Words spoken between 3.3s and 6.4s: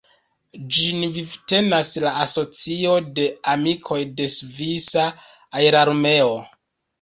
amikoj de svisa aerarmeo.